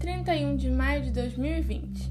31 0.00 0.56
de 0.56 0.70
maio 0.70 1.02
de 1.02 1.10
2020. 1.10 2.10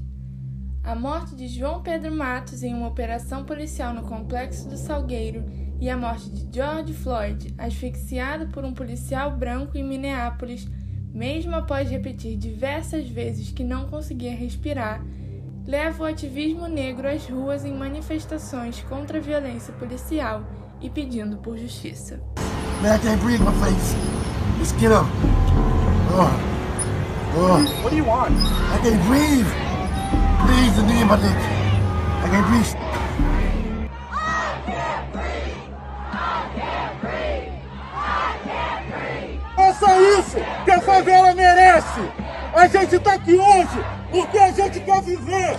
A 0.84 0.94
morte 0.94 1.34
de 1.34 1.48
João 1.48 1.82
Pedro 1.82 2.14
Matos 2.14 2.62
em 2.62 2.72
uma 2.72 2.86
operação 2.86 3.44
policial 3.44 3.92
no 3.92 4.02
Complexo 4.02 4.68
do 4.68 4.76
Salgueiro 4.76 5.44
e 5.80 5.90
a 5.90 5.96
morte 5.96 6.30
de 6.30 6.56
George 6.56 6.94
Floyd, 6.94 7.52
asfixiado 7.58 8.46
por 8.46 8.64
um 8.64 8.72
policial 8.72 9.36
branco 9.36 9.76
em 9.76 9.82
Minneapolis, 9.82 10.68
mesmo 11.12 11.56
após 11.56 11.90
repetir 11.90 12.38
diversas 12.38 13.08
vezes 13.08 13.50
que 13.50 13.64
não 13.64 13.88
conseguia 13.88 14.36
respirar, 14.36 15.04
leva 15.66 16.04
o 16.04 16.06
ativismo 16.06 16.68
negro 16.68 17.08
às 17.08 17.26
ruas 17.26 17.64
em 17.64 17.74
manifestações 17.74 18.80
contra 18.84 19.18
a 19.18 19.20
violência 19.20 19.74
policial 19.74 20.44
e 20.80 20.88
pedindo 20.88 21.38
por 21.38 21.58
justiça. 21.58 22.22
Man, 22.82 22.94
I 22.94 22.98
can't 23.00 23.20
breathe 23.20 23.40
my 23.40 23.52
face. 23.58 23.96
Oh. 27.32 27.62
What 27.82 27.90
do 27.90 27.96
you 27.96 28.04
want? 28.04 28.34
I 28.34 28.80
can't 28.82 29.00
breathe. 29.06 29.46
Please, 30.42 30.74
the 30.76 30.82
in 30.82 31.06
my 31.06 31.16
neck. 31.16 31.38
I 32.22 32.28
can't 32.28 32.46
breathe. 32.50 32.74
É 39.56 39.72
só 39.74 40.00
isso 40.18 40.38
que 40.64 40.70
a 40.72 40.80
favela 40.80 41.34
merece. 41.34 42.00
A 42.52 42.66
gente 42.66 42.98
tá 42.98 43.14
aqui 43.14 43.34
hoje 43.34 43.84
porque 44.10 44.38
a 44.38 44.50
gente 44.50 44.80
quer 44.80 45.02
viver. 45.02 45.56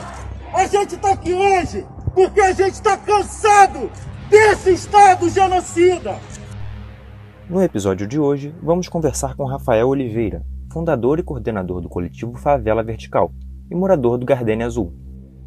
A 0.53 0.67
gente 0.67 0.97
tá 0.97 1.11
aqui 1.13 1.33
hoje 1.33 1.85
porque 2.13 2.41
a 2.41 2.51
gente 2.51 2.81
tá 2.81 2.97
cansado 2.97 3.89
desse 4.29 4.73
Estado 4.73 5.29
genocida. 5.29 6.19
No 7.49 7.61
episódio 7.61 8.05
de 8.07 8.19
hoje, 8.19 8.53
vamos 8.61 8.89
conversar 8.89 9.35
com 9.35 9.45
Rafael 9.45 9.87
Oliveira, 9.87 10.43
fundador 10.71 11.19
e 11.19 11.23
coordenador 11.23 11.81
do 11.81 11.89
coletivo 11.89 12.33
Favela 12.35 12.81
Vertical 12.81 13.33
e 13.69 13.75
morador 13.75 14.17
do 14.17 14.25
Gardenia 14.25 14.65
Azul, 14.65 14.93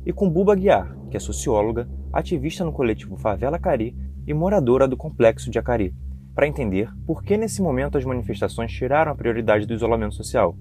e 0.04 0.12
com 0.12 0.28
Buba 0.28 0.54
Guiar, 0.54 0.94
que 1.10 1.16
é 1.16 1.20
socióloga, 1.20 1.88
ativista 2.12 2.64
no 2.64 2.72
coletivo 2.72 3.16
Favela 3.16 3.58
Cari 3.58 3.96
e 4.26 4.34
moradora 4.34 4.86
do 4.86 4.96
complexo 4.96 5.50
de 5.50 5.58
Acari, 5.58 5.94
para 6.34 6.46
entender 6.46 6.90
por 7.06 7.22
que 7.22 7.36
nesse 7.36 7.62
momento 7.62 7.96
as 7.96 8.04
manifestações 8.04 8.70
tiraram 8.70 9.12
a 9.12 9.14
prioridade 9.14 9.66
do 9.66 9.72
isolamento 9.72 10.14
social. 10.14 10.56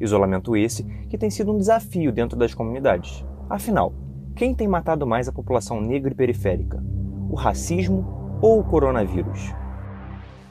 Isolamento 0.00 0.56
esse 0.56 0.84
que 1.08 1.18
tem 1.18 1.30
sido 1.30 1.52
um 1.52 1.58
desafio 1.58 2.12
dentro 2.12 2.38
das 2.38 2.54
comunidades. 2.54 3.24
Afinal, 3.50 3.92
quem 4.34 4.54
tem 4.54 4.68
matado 4.68 5.06
mais 5.06 5.28
a 5.28 5.32
população 5.32 5.80
negra 5.80 6.12
e 6.12 6.16
periférica? 6.16 6.82
O 7.28 7.34
racismo 7.34 8.38
ou 8.40 8.60
o 8.60 8.64
coronavírus? 8.64 9.52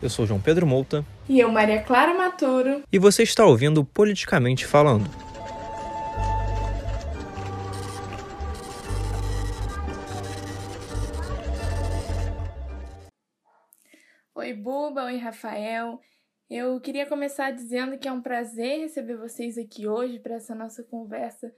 Eu 0.01 0.09
sou 0.09 0.25
João 0.25 0.39
Pedro 0.39 0.67
Mouta. 0.67 1.05
E 1.27 1.39
eu, 1.39 1.51
Maria 1.51 1.81
Clara 1.81 2.13
Maturo. 2.13 2.83
E 2.91 2.99
você 2.99 3.23
está 3.23 3.43
ouvindo 3.43 3.83
Politicamente 3.83 4.63
Falando. 4.63 5.09
Oi, 14.35 14.53
Buba. 14.53 15.05
Oi, 15.05 15.17
Rafael. 15.17 15.99
Eu 16.47 16.79
queria 16.79 17.07
começar 17.07 17.49
dizendo 17.49 17.97
que 17.97 18.07
é 18.07 18.11
um 18.11 18.21
prazer 18.21 18.81
receber 18.81 19.17
vocês 19.17 19.57
aqui 19.57 19.87
hoje 19.87 20.19
para 20.19 20.35
essa 20.35 20.53
nossa 20.53 20.83
conversa 20.83 21.51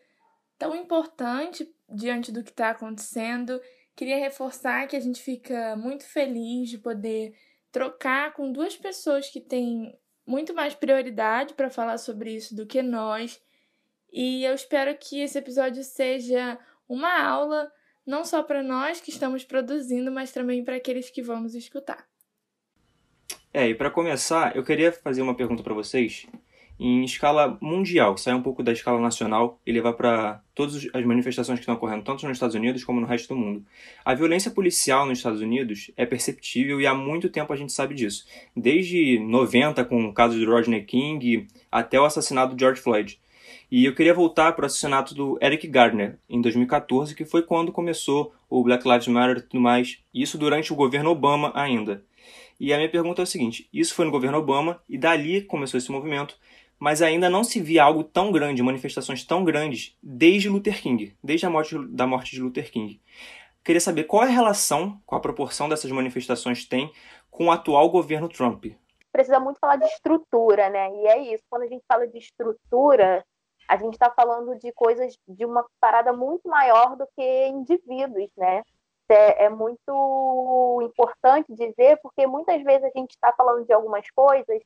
tão 0.57 0.73
importante 0.77 1.69
diante 1.89 2.31
do 2.31 2.41
que 2.41 2.51
está 2.51 2.69
acontecendo. 2.69 3.59
Queria 3.97 4.17
reforçar 4.17 4.87
que 4.87 4.95
a 4.95 4.99
gente 5.01 5.21
fica 5.21 5.75
muito 5.75 6.05
feliz 6.05 6.69
de 6.69 6.77
poder 6.77 7.33
trocar 7.77 8.33
com 8.33 8.51
duas 8.51 8.75
pessoas 8.75 9.29
que 9.29 9.39
têm 9.39 9.95
muito 10.25 10.51
mais 10.51 10.73
prioridade 10.73 11.53
para 11.53 11.69
falar 11.69 11.99
sobre 11.99 12.31
isso 12.35 12.55
do 12.55 12.65
que 12.65 12.81
nós. 12.81 13.39
E 14.11 14.43
eu 14.43 14.55
espero 14.55 14.97
que 14.97 15.19
esse 15.19 15.37
episódio 15.37 15.83
seja 15.83 16.57
uma 16.89 17.21
aula 17.21 17.71
não 18.03 18.25
só 18.25 18.41
para 18.41 18.63
nós 18.63 18.99
que 18.99 19.11
estamos 19.11 19.43
produzindo, 19.43 20.11
mas 20.11 20.31
também 20.31 20.63
para 20.63 20.77
aqueles 20.77 21.11
que 21.11 21.21
vamos 21.21 21.53
escutar. 21.53 22.07
É, 23.53 23.67
e 23.67 23.75
para 23.75 23.91
começar, 23.91 24.55
eu 24.55 24.63
queria 24.63 24.91
fazer 24.91 25.21
uma 25.21 25.35
pergunta 25.35 25.61
para 25.61 25.75
vocês 25.75 26.25
em 26.79 27.03
escala 27.03 27.57
mundial, 27.61 28.17
sair 28.17 28.33
um 28.33 28.41
pouco 28.41 28.61
da 28.61 28.71
escala 28.71 28.99
nacional 28.99 29.59
e 29.65 29.71
levar 29.71 29.93
para 29.93 30.41
todas 30.53 30.87
as 30.93 31.05
manifestações 31.05 31.57
que 31.57 31.63
estão 31.63 31.75
ocorrendo, 31.75 32.03
tanto 32.03 32.25
nos 32.25 32.37
Estados 32.37 32.55
Unidos 32.55 32.83
como 32.83 33.01
no 33.01 33.07
resto 33.07 33.29
do 33.29 33.39
mundo. 33.39 33.65
A 34.05 34.13
violência 34.13 34.51
policial 34.51 35.05
nos 35.05 35.19
Estados 35.19 35.41
Unidos 35.41 35.91
é 35.97 36.05
perceptível 36.05 36.79
e 36.79 36.85
há 36.85 36.93
muito 36.93 37.29
tempo 37.29 37.51
a 37.51 37.55
gente 37.55 37.73
sabe 37.73 37.95
disso. 37.95 38.25
Desde 38.55 39.19
90, 39.19 39.83
com 39.85 40.05
o 40.05 40.13
caso 40.13 40.37
de 40.37 40.45
Rodney 40.45 40.83
King, 40.83 41.47
até 41.71 41.99
o 41.99 42.05
assassinato 42.05 42.55
de 42.55 42.61
George 42.61 42.81
Floyd. 42.81 43.19
E 43.69 43.83
eu 43.83 43.93
queria 43.93 44.13
voltar 44.13 44.53
para 44.53 44.63
o 44.63 44.65
assassinato 44.65 45.13
do 45.13 45.37
Eric 45.41 45.67
Gardner, 45.67 46.17
em 46.29 46.39
2014, 46.41 47.13
que 47.13 47.25
foi 47.25 47.41
quando 47.41 47.71
começou 47.71 48.33
o 48.49 48.63
Black 48.63 48.87
Lives 48.87 49.07
Matter 49.07 49.37
e 49.37 49.41
tudo 49.41 49.59
mais, 49.59 49.99
isso 50.13 50.37
durante 50.37 50.71
o 50.71 50.75
governo 50.75 51.09
Obama 51.09 51.51
ainda. 51.53 52.03
E 52.59 52.73
a 52.73 52.77
minha 52.77 52.89
pergunta 52.89 53.21
é 53.21 53.23
o 53.23 53.27
seguinte: 53.27 53.69
isso 53.71 53.93
foi 53.93 54.05
no 54.05 54.11
governo 54.11 54.37
Obama 54.37 54.81
e 54.89 54.97
dali 54.97 55.41
começou 55.41 55.77
esse 55.77 55.91
movimento, 55.91 56.37
mas 56.79 57.01
ainda 57.01 57.29
não 57.29 57.43
se 57.43 57.59
via 57.59 57.83
algo 57.83 58.03
tão 58.03 58.31
grande, 58.31 58.61
manifestações 58.61 59.23
tão 59.23 59.43
grandes, 59.43 59.97
desde 60.01 60.49
Luther 60.49 60.81
King, 60.81 61.17
desde 61.23 61.45
a 61.45 61.49
morte 61.49 61.77
da 61.89 62.05
morte 62.05 62.31
de 62.31 62.41
Luther 62.41 62.71
King. 62.71 63.01
Queria 63.63 63.81
saber 63.81 64.05
qual 64.05 64.23
é 64.23 64.27
a 64.27 64.31
relação, 64.31 65.01
qual 65.05 65.19
a 65.19 65.21
proporção 65.21 65.67
dessas 65.67 65.91
manifestações 65.91 66.65
tem 66.65 66.91
com 67.29 67.47
o 67.47 67.51
atual 67.51 67.89
governo 67.89 68.29
Trump. 68.29 68.65
Precisa 69.11 69.39
muito 69.39 69.59
falar 69.59 69.77
de 69.77 69.85
estrutura, 69.85 70.69
né? 70.69 70.89
E 70.95 71.07
é 71.07 71.33
isso. 71.33 71.43
Quando 71.49 71.63
a 71.63 71.67
gente 71.67 71.83
fala 71.87 72.07
de 72.07 72.17
estrutura, 72.17 73.25
a 73.67 73.75
gente 73.75 73.93
está 73.93 74.09
falando 74.09 74.57
de 74.57 74.71
coisas 74.71 75.17
de 75.27 75.45
uma 75.45 75.65
parada 75.79 76.13
muito 76.13 76.47
maior 76.47 76.95
do 76.95 77.05
que 77.15 77.47
indivíduos, 77.47 78.29
né? 78.37 78.63
É, 79.09 79.45
é 79.45 79.49
muito 79.49 80.81
importante 80.83 81.53
dizer, 81.53 81.97
porque 82.01 82.27
muitas 82.27 82.61
vezes 82.63 82.83
a 82.83 82.97
gente 82.97 83.11
está 83.11 83.33
falando 83.33 83.65
de 83.65 83.73
algumas 83.73 84.09
coisas, 84.11 84.61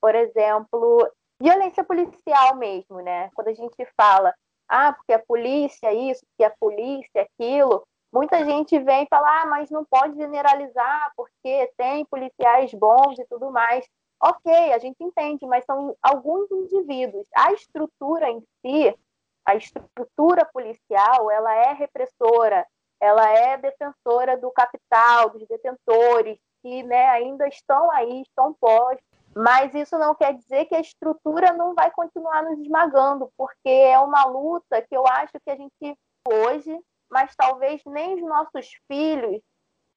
por 0.00 0.14
exemplo, 0.14 1.08
violência 1.40 1.84
policial 1.84 2.56
mesmo, 2.56 3.00
né? 3.00 3.30
Quando 3.34 3.48
a 3.48 3.54
gente 3.54 3.86
fala, 3.96 4.34
ah, 4.68 4.92
porque 4.92 5.12
a 5.12 5.18
polícia 5.18 5.92
isso, 5.92 6.24
porque 6.26 6.44
a 6.44 6.54
polícia 6.58 7.22
aquilo, 7.22 7.86
muita 8.12 8.44
gente 8.44 8.78
vem 8.78 9.06
falar, 9.08 9.42
ah, 9.42 9.46
mas 9.46 9.70
não 9.70 9.84
pode 9.84 10.16
generalizar, 10.16 11.12
porque 11.16 11.70
tem 11.76 12.04
policiais 12.06 12.72
bons 12.72 13.18
e 13.18 13.26
tudo 13.26 13.50
mais. 13.50 13.86
Ok, 14.22 14.72
a 14.72 14.78
gente 14.78 15.02
entende, 15.02 15.46
mas 15.46 15.64
são 15.64 15.94
alguns 16.02 16.50
indivíduos. 16.50 17.26
A 17.36 17.52
estrutura 17.52 18.30
em 18.30 18.40
si, 18.60 18.96
a 19.44 19.54
estrutura 19.54 20.44
policial, 20.46 21.30
ela 21.30 21.54
é 21.54 21.72
repressora, 21.74 22.66
ela 23.00 23.28
é 23.28 23.58
defensora 23.58 24.38
do 24.38 24.50
capital, 24.50 25.30
dos 25.30 25.46
detentores, 25.46 26.38
que 26.62 26.82
né, 26.84 27.10
ainda 27.10 27.46
estão 27.48 27.90
aí, 27.90 28.22
estão 28.22 28.54
postos 28.54 29.13
mas 29.36 29.74
isso 29.74 29.98
não 29.98 30.14
quer 30.14 30.34
dizer 30.34 30.66
que 30.66 30.74
a 30.74 30.80
estrutura 30.80 31.52
não 31.52 31.74
vai 31.74 31.90
continuar 31.90 32.42
nos 32.42 32.58
esmagando, 32.58 33.30
porque 33.36 33.68
é 33.68 33.98
uma 33.98 34.24
luta 34.24 34.80
que 34.82 34.96
eu 34.96 35.06
acho 35.06 35.32
que 35.44 35.50
a 35.50 35.56
gente 35.56 35.98
hoje, 36.26 36.78
mas 37.10 37.34
talvez 37.36 37.82
nem 37.86 38.14
os 38.14 38.22
nossos 38.22 38.70
filhos 38.90 39.40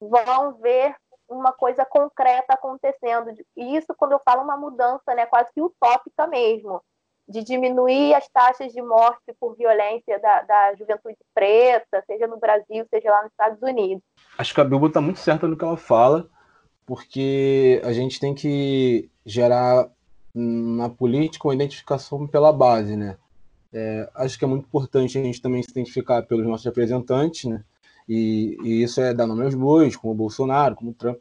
vão 0.00 0.54
ver 0.54 0.94
uma 1.28 1.52
coisa 1.52 1.84
concreta 1.84 2.54
acontecendo. 2.54 3.30
E 3.56 3.76
isso, 3.76 3.94
quando 3.96 4.12
eu 4.12 4.20
falo 4.24 4.42
uma 4.42 4.56
mudança, 4.56 5.14
né, 5.14 5.26
quase 5.26 5.52
que 5.52 5.60
utópica 5.60 6.26
mesmo, 6.26 6.82
de 7.28 7.44
diminuir 7.44 8.14
as 8.14 8.26
taxas 8.28 8.72
de 8.72 8.80
morte 8.80 9.34
por 9.38 9.54
violência 9.54 10.18
da, 10.18 10.42
da 10.42 10.74
juventude 10.74 11.18
preta, 11.34 12.02
seja 12.06 12.26
no 12.26 12.38
Brasil, 12.38 12.86
seja 12.88 13.10
lá 13.10 13.22
nos 13.22 13.30
Estados 13.30 13.62
Unidos. 13.62 14.02
Acho 14.38 14.54
que 14.54 14.60
a 14.60 14.64
Bilbo 14.64 14.86
está 14.86 15.00
muito 15.00 15.18
certa 15.18 15.46
no 15.46 15.56
que 15.56 15.64
ela 15.64 15.76
fala, 15.76 16.26
porque 16.86 17.82
a 17.84 17.92
gente 17.92 18.18
tem 18.18 18.34
que 18.34 19.10
gerar 19.28 19.88
na 20.34 20.88
política 20.88 21.46
uma 21.46 21.54
identificação 21.54 22.26
pela 22.26 22.52
base, 22.52 22.96
né? 22.96 23.16
É, 23.72 24.08
acho 24.14 24.38
que 24.38 24.44
é 24.44 24.48
muito 24.48 24.64
importante 24.64 25.18
a 25.18 25.22
gente 25.22 25.42
também 25.42 25.62
se 25.62 25.70
identificar 25.70 26.22
pelos 26.22 26.46
nossos 26.46 26.64
representantes, 26.64 27.44
né? 27.44 27.62
E, 28.08 28.56
e 28.64 28.82
isso 28.82 29.00
é 29.00 29.12
dar 29.12 29.26
nome 29.26 29.44
aos 29.44 29.54
bois, 29.54 29.94
como 29.94 30.14
o 30.14 30.16
Bolsonaro, 30.16 30.74
como 30.74 30.92
o 30.92 30.94
Trump. 30.94 31.18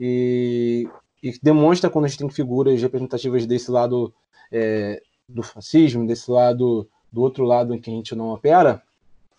E, 0.00 0.88
e 1.22 1.32
demonstra 1.40 1.88
quando 1.88 2.06
a 2.06 2.08
gente 2.08 2.18
tem 2.18 2.28
figuras 2.28 2.82
representativas 2.82 3.46
desse 3.46 3.70
lado 3.70 4.12
é, 4.50 5.00
do 5.28 5.42
fascismo, 5.42 6.06
desse 6.06 6.28
lado, 6.28 6.88
do 7.12 7.22
outro 7.22 7.44
lado 7.44 7.72
em 7.72 7.80
que 7.80 7.88
a 7.88 7.94
gente 7.94 8.16
não 8.16 8.30
opera, 8.30 8.82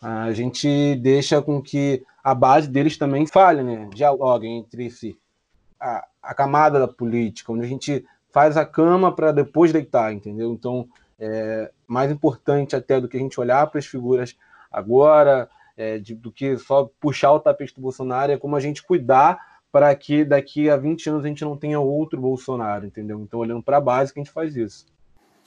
a 0.02 0.32
gente 0.32 0.96
deixa 0.96 1.42
com 1.42 1.62
que 1.62 2.02
a 2.24 2.34
base 2.34 2.70
deles 2.70 2.98
também 2.98 3.28
falhe, 3.28 3.62
né? 3.62 3.90
Dialoguem 3.94 4.60
entre 4.60 4.90
si 4.90 5.18
a, 5.80 6.08
a 6.26 6.34
camada 6.34 6.80
da 6.80 6.88
política, 6.88 7.52
onde 7.52 7.66
a 7.66 7.68
gente 7.68 8.06
faz 8.32 8.58
a 8.58 8.66
cama 8.66 9.16
para 9.16 9.32
depois 9.32 9.72
deitar, 9.72 10.12
entendeu? 10.12 10.52
Então, 10.52 10.88
é, 11.20 11.72
mais 11.88 12.12
importante 12.12 12.76
até 12.76 13.00
do 13.00 13.08
que 13.08 13.16
a 13.16 13.20
gente 13.20 13.40
olhar 13.40 13.66
para 13.68 13.80
as 13.80 13.86
figuras 13.86 14.36
agora, 14.72 15.50
é, 15.78 15.98
de, 15.98 16.16
do 16.16 16.32
que 16.32 16.58
só 16.58 16.90
puxar 17.00 17.32
o 17.32 17.40
tapete 17.40 17.74
do 17.76 17.82
Bolsonaro, 17.82 18.32
é 18.32 18.38
como 18.38 18.56
a 18.56 18.60
gente 18.60 18.84
cuidar 18.84 19.40
para 19.72 19.94
que 19.96 20.24
daqui 20.24 20.70
a 20.70 20.78
20 20.78 21.10
anos 21.10 21.26
a 21.26 21.28
gente 21.28 21.44
não 21.44 21.58
tenha 21.58 21.80
outro 21.80 22.20
Bolsonaro, 22.20 22.86
entendeu? 22.86 23.20
Então, 23.20 23.40
olhando 23.40 23.64
para 23.64 23.78
a 23.78 23.82
base, 23.82 24.14
que 24.14 24.20
a 24.20 24.24
gente 24.24 24.34
faz 24.34 24.56
isso. 24.56 24.86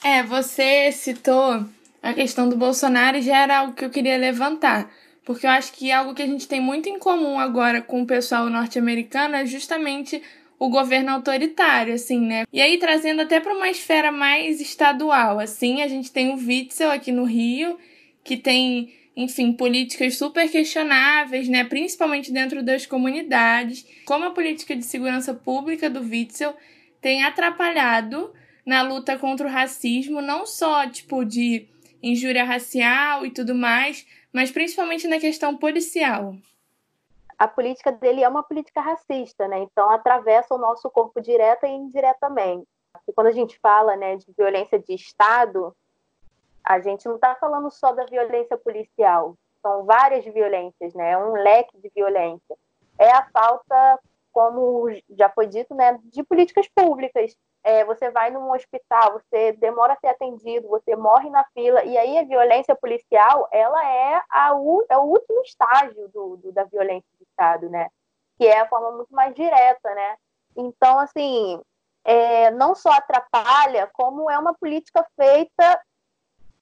É, 0.04 0.22
você 0.22 0.92
citou 0.92 1.64
a 2.02 2.14
questão 2.14 2.48
do 2.48 2.56
Bolsonaro 2.56 3.20
já 3.20 3.38
era 3.38 3.58
algo 3.58 3.74
que 3.74 3.84
eu 3.84 3.90
queria 3.90 4.16
levantar, 4.16 4.90
porque 5.24 5.46
eu 5.46 5.50
acho 5.50 5.72
que 5.72 5.90
algo 5.90 6.14
que 6.14 6.22
a 6.22 6.26
gente 6.26 6.46
tem 6.46 6.60
muito 6.60 6.88
em 6.88 6.98
comum 6.98 7.38
agora 7.38 7.82
com 7.82 8.02
o 8.02 8.06
pessoal 8.06 8.48
norte-americano 8.48 9.34
é 9.34 9.44
justamente 9.44 10.22
o 10.58 10.68
governo 10.68 11.10
autoritário, 11.10 11.94
assim, 11.94 12.20
né? 12.20 12.44
E 12.52 12.60
aí 12.60 12.78
trazendo 12.78 13.22
até 13.22 13.38
para 13.38 13.54
uma 13.54 13.70
esfera 13.70 14.10
mais 14.10 14.60
estadual, 14.60 15.38
assim, 15.38 15.82
a 15.82 15.88
gente 15.88 16.10
tem 16.10 16.30
o 16.30 16.36
Witzel 16.36 16.90
aqui 16.90 17.12
no 17.12 17.24
Rio, 17.24 17.78
que 18.24 18.36
tem, 18.36 18.92
enfim, 19.16 19.52
políticas 19.52 20.16
super 20.16 20.50
questionáveis, 20.50 21.48
né, 21.48 21.64
principalmente 21.64 22.32
dentro 22.32 22.62
das 22.62 22.86
comunidades, 22.86 23.86
como 24.04 24.24
a 24.24 24.30
política 24.30 24.74
de 24.74 24.84
segurança 24.84 25.32
pública 25.32 25.88
do 25.88 26.00
Witzel 26.00 26.54
tem 27.00 27.22
atrapalhado 27.22 28.32
na 28.66 28.82
luta 28.82 29.16
contra 29.16 29.46
o 29.46 29.50
racismo, 29.50 30.20
não 30.20 30.44
só 30.44 30.88
tipo 30.88 31.24
de 31.24 31.66
injúria 32.02 32.44
racial 32.44 33.24
e 33.24 33.30
tudo 33.30 33.54
mais, 33.54 34.04
mas 34.32 34.50
principalmente 34.50 35.06
na 35.06 35.18
questão 35.18 35.56
policial 35.56 36.36
a 37.38 37.46
política 37.46 37.92
dele 37.92 38.24
é 38.24 38.28
uma 38.28 38.42
política 38.42 38.80
racista, 38.80 39.46
né? 39.46 39.60
Então 39.60 39.88
atravessa 39.90 40.54
o 40.54 40.58
nosso 40.58 40.90
corpo 40.90 41.20
direta 41.20 41.66
e 41.66 41.70
indiretamente. 41.70 42.66
E 43.06 43.12
quando 43.12 43.28
a 43.28 43.32
gente 43.32 43.58
fala, 43.60 43.96
né, 43.96 44.16
de 44.16 44.26
violência 44.36 44.78
de 44.78 44.92
Estado, 44.94 45.74
a 46.64 46.80
gente 46.80 47.06
não 47.06 47.14
está 47.14 47.36
falando 47.36 47.70
só 47.70 47.92
da 47.92 48.04
violência 48.04 48.56
policial. 48.58 49.36
São 49.62 49.84
várias 49.84 50.24
violências, 50.24 50.92
né? 50.94 51.12
É 51.12 51.18
um 51.18 51.32
leque 51.32 51.78
de 51.78 51.88
violência. 51.94 52.56
É 52.98 53.10
a 53.12 53.28
falta, 53.30 54.00
como 54.32 54.88
já 55.10 55.28
foi 55.30 55.46
dito, 55.46 55.74
né, 55.74 55.98
de 56.04 56.22
políticas 56.24 56.68
públicas 56.68 57.36
é, 57.68 57.84
você 57.84 58.10
vai 58.10 58.30
num 58.30 58.50
hospital, 58.50 59.12
você 59.12 59.52
demora 59.52 59.92
a 59.92 59.96
ser 59.96 60.06
atendido, 60.06 60.66
você 60.68 60.96
morre 60.96 61.28
na 61.28 61.44
fila, 61.52 61.84
e 61.84 61.98
aí 61.98 62.16
a 62.16 62.24
violência 62.24 62.74
policial, 62.74 63.46
ela 63.52 63.86
é, 63.86 64.22
a, 64.30 64.52
é 64.88 64.96
o 64.96 65.02
último 65.02 65.42
estágio 65.42 66.08
do, 66.08 66.38
do, 66.38 66.50
da 66.50 66.64
violência 66.64 67.06
de 67.18 67.24
Estado, 67.24 67.68
né? 67.68 67.90
Que 68.38 68.46
é 68.46 68.60
a 68.60 68.68
forma 68.68 68.92
muito 68.92 69.14
mais 69.14 69.34
direta, 69.34 69.94
né? 69.94 70.16
Então, 70.56 70.98
assim, 70.98 71.60
é, 72.04 72.50
não 72.52 72.74
só 72.74 72.90
atrapalha, 72.90 73.86
como 73.92 74.30
é 74.30 74.38
uma 74.38 74.54
política 74.54 75.06
feita 75.14 75.78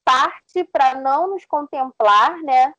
parte 0.04 0.64
para 0.72 0.96
não 0.96 1.28
nos 1.28 1.44
contemplar, 1.44 2.36
né? 2.42 2.74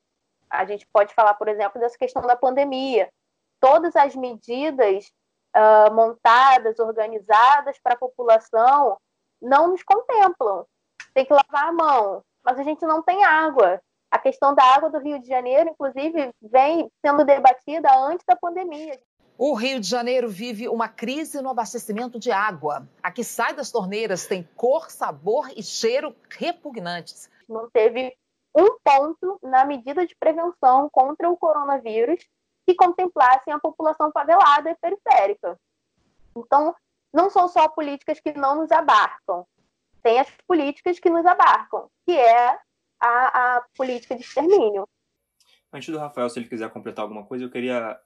A 0.50 0.66
gente 0.66 0.86
pode 0.92 1.14
falar, 1.14 1.34
por 1.36 1.48
exemplo, 1.48 1.80
dessa 1.80 1.98
questão 1.98 2.24
da 2.24 2.36
pandemia. 2.36 3.10
Todas 3.62 3.96
as 3.96 4.18
medidas 4.18 5.14
uh, 5.58 5.94
montadas, 5.94 6.78
organizadas 6.80 7.78
para 7.82 7.96
a 7.96 7.98
população, 7.98 8.98
não 9.42 9.70
nos 9.70 9.84
contemplam. 9.84 10.66
Tem 11.14 11.26
que 11.26 11.34
lavar 11.34 11.70
a 11.70 11.74
mão, 11.74 12.24
mas 12.44 12.60
a 12.60 12.64
gente 12.64 12.86
não 12.86 13.02
tem 13.02 13.24
água. 13.24 13.82
A 14.12 14.20
questão 14.20 14.54
da 14.54 14.64
água 14.64 14.90
do 14.90 15.00
Rio 15.00 15.20
de 15.20 15.28
Janeiro, 15.28 15.70
inclusive, 15.70 16.32
vem 16.42 16.90
sendo 17.06 17.26
debatida 17.26 17.90
antes 17.98 18.26
da 18.26 18.36
pandemia. 18.36 19.00
O 19.38 19.54
Rio 19.54 19.80
de 19.80 19.88
Janeiro 19.88 20.28
vive 20.30 20.68
uma 20.68 20.88
crise 20.88 21.42
no 21.42 21.50
abastecimento 21.50 22.18
de 22.18 22.32
água. 22.32 22.88
A 23.04 23.12
que 23.12 23.24
sai 23.24 23.54
das 23.54 23.70
torneiras 23.70 24.26
tem 24.26 24.48
cor, 24.56 24.90
sabor 24.90 25.52
e 25.56 25.62
cheiro 25.62 26.16
repugnantes. 26.30 27.30
Não 27.48 27.70
teve 27.70 28.16
um 28.56 28.78
ponto 28.84 29.38
na 29.44 29.66
medida 29.66 30.08
de 30.08 30.16
prevenção 30.16 30.90
contra 30.92 31.30
o 31.30 31.38
coronavírus 31.38 32.26
que 32.68 32.76
contemplassem 32.76 33.54
a 33.54 33.60
população 33.60 34.12
favelada 34.12 34.70
e 34.70 34.76
periférica. 34.76 35.58
Então, 36.36 36.76
não 37.14 37.30
são 37.30 37.48
só 37.48 37.70
políticas 37.70 38.20
que 38.20 38.34
não 38.34 38.58
nos 38.58 38.72
abarcam, 38.72 39.48
tem 40.04 40.20
as 40.20 40.30
políticas 40.46 41.00
que 41.00 41.10
nos 41.10 41.26
abarcam, 41.26 41.90
que 42.06 42.12
é 42.12 42.60
a, 43.00 43.56
a 43.58 43.66
política 43.76 44.16
de 44.16 44.22
extermínio. 44.22 44.86
Antes 45.72 45.90
do 45.90 45.98
Rafael, 45.98 46.30
se 46.30 46.40
ele 46.40 46.50
quiser 46.50 46.70
completar 46.70 47.04
alguma 47.04 47.26
coisa, 47.26 47.46
eu 47.46 47.50
queria 47.50 47.98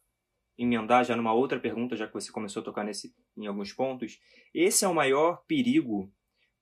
emendar 0.57 1.03
já 1.03 1.15
numa 1.15 1.33
outra 1.33 1.59
pergunta, 1.59 1.97
já 1.97 2.07
que 2.07 2.13
você 2.13 2.31
começou 2.31 2.61
a 2.61 2.65
tocar 2.65 2.83
nesse, 2.83 3.15
em 3.35 3.47
alguns 3.47 3.73
pontos. 3.73 4.19
Esse 4.53 4.85
é 4.85 4.87
o 4.87 4.93
maior 4.93 5.43
perigo 5.47 6.11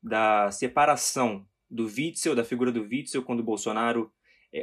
da 0.02 0.50
separação 0.52 1.46
do 1.70 1.86
Witzel, 1.86 2.36
da 2.36 2.46
figura 2.46 2.72
do 2.72 2.82
Witzel, 2.82 3.24
quando 3.24 3.42
o 3.42 3.44
Bolsonaro 3.44 4.12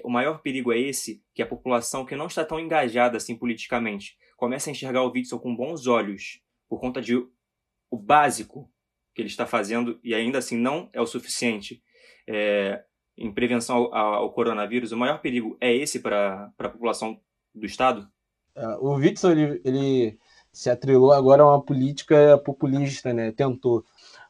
o 0.04 0.10
maior 0.10 0.40
perigo 0.40 0.72
é 0.72 0.78
esse, 0.78 1.22
que 1.34 1.42
a 1.42 1.46
população 1.46 2.04
que 2.04 2.16
não 2.16 2.26
está 2.26 2.44
tão 2.44 2.58
engajada 2.58 3.16
assim 3.16 3.36
politicamente 3.36 4.16
começa 4.36 4.68
a 4.68 4.72
enxergar 4.72 5.02
o 5.02 5.10
Witzel 5.10 5.38
com 5.38 5.54
bons 5.54 5.86
olhos 5.86 6.40
por 6.68 6.80
conta 6.80 7.00
de 7.00 7.14
o 7.16 7.96
básico 7.96 8.70
que 9.14 9.22
ele 9.22 9.28
está 9.28 9.46
fazendo 9.46 9.98
e 10.02 10.14
ainda 10.14 10.38
assim 10.38 10.56
não 10.56 10.90
é 10.92 11.00
o 11.00 11.06
suficiente 11.06 11.82
é, 12.26 12.82
em 13.16 13.32
prevenção 13.32 13.76
ao, 13.76 13.94
ao, 13.94 14.32
coronavírus. 14.32 14.92
O 14.92 14.96
maior 14.96 15.20
perigo 15.20 15.56
é 15.60 15.74
esse 15.74 16.00
para 16.00 16.52
a 16.58 16.68
população 16.68 17.18
do 17.54 17.64
Estado? 17.64 18.06
É, 18.54 18.66
o 18.76 18.94
Witzel, 18.94 19.32
ele, 19.32 19.60
ele 19.64 20.18
se 20.52 20.68
atrelou 20.68 21.12
agora 21.12 21.42
a 21.42 21.46
uma 21.46 21.62
política 21.62 22.38
populista, 22.38 23.12
né? 23.12 23.32
Tentou 23.32 23.84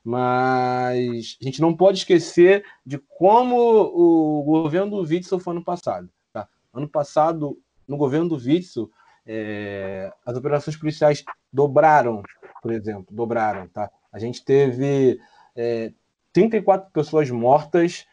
mas 0.07 1.37
a 1.43 1.45
gente 1.45 1.61
não 1.61 1.77
pode 1.77 1.99
esquecer 1.99 2.65
de 2.87 2.97
como 2.97 3.57
o 3.57 4.41
governo 4.45 5.03
do 5.03 5.03
Witzel 5.03 5.41
foi 5.41 5.53
ano 5.53 5.65
passado. 5.65 6.09
Tá? 6.33 6.49
Ano 6.73 6.89
passado, 6.89 7.59
no 7.89 7.97
governo 7.97 8.29
do 8.29 8.37
Witzel, 8.37 8.89
é, 9.27 10.13
as 10.25 10.37
operações 10.37 10.77
policiais 10.77 11.25
dobraram, 11.53 12.23
por 12.63 12.71
exemplo, 12.71 13.07
dobraram. 13.11 13.67
Tá? 13.67 13.91
A 14.13 14.21
gente 14.21 14.45
teve 14.45 15.19
é, 15.57 15.93
34 16.33 16.89
pessoas 16.93 17.29
mortas 17.29 18.07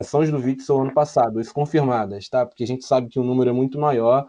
ações 0.00 0.32
do 0.32 0.38
Witzel 0.38 0.82
ano 0.82 0.92
passado, 0.92 1.40
isso 1.40 1.54
confirmadas, 1.54 2.28
tá? 2.28 2.44
Porque 2.44 2.64
a 2.64 2.66
gente 2.66 2.84
sabe 2.84 3.08
que 3.08 3.20
o 3.20 3.24
número 3.24 3.50
é 3.50 3.52
muito 3.52 3.78
maior 3.78 4.28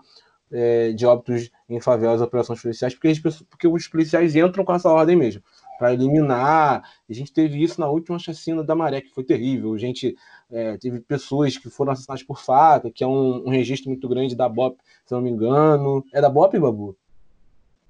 é, 0.52 0.94
de 0.94 1.06
óbitos 1.06 1.50
em 1.68 1.82
favelas, 1.82 2.22
operações 2.22 2.62
policiais, 2.62 2.94
porque, 2.94 3.12
porque 3.50 3.68
os 3.68 3.88
policiais 3.88 4.36
entram 4.36 4.64
com 4.64 4.74
essa 4.74 4.90
ordem 4.90 5.16
mesmo 5.16 5.42
para 5.78 5.94
eliminar. 5.94 6.84
A 7.10 7.14
gente 7.14 7.32
teve 7.32 7.62
isso 7.62 7.80
na 7.80 7.88
última 7.88 8.20
chacina 8.20 8.64
da 8.64 8.76
Maré, 8.76 9.02
que 9.02 9.14
foi 9.14 9.24
terrível. 9.24 9.74
A 9.74 9.78
gente 9.78 10.16
é, 10.50 10.78
teve 10.78 11.00
pessoas 11.00 11.58
que 11.58 11.70
foram 11.70 11.92
assassinadas 11.92 12.24
por 12.24 12.40
faca, 12.40 12.92
que 12.92 13.04
é 13.04 13.08
um, 13.08 13.48
um, 13.48 13.50
registro 13.50 13.90
muito 13.90 14.08
grande 14.08 14.36
da 14.36 14.50
BOP, 14.50 14.78
se 15.06 15.14
não 15.14 15.22
me 15.22 15.30
engano. 15.30 16.04
É 16.14 16.22
da 16.22 16.30
BOP, 16.30 16.58
Babu? 16.60 16.98